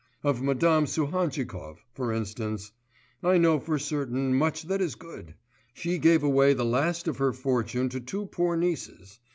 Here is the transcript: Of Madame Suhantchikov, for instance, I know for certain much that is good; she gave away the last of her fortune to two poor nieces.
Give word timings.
Of 0.23 0.41
Madame 0.41 0.87
Suhantchikov, 0.87 1.77
for 1.93 2.11
instance, 2.11 2.71
I 3.21 3.37
know 3.37 3.59
for 3.59 3.77
certain 3.77 4.33
much 4.33 4.63
that 4.63 4.81
is 4.81 4.95
good; 4.95 5.35
she 5.75 5.99
gave 5.99 6.23
away 6.23 6.55
the 6.55 6.65
last 6.65 7.07
of 7.07 7.17
her 7.17 7.33
fortune 7.33 7.87
to 7.89 7.99
two 7.99 8.25
poor 8.25 8.57
nieces. 8.57 9.19